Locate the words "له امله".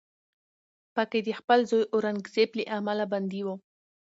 2.59-3.05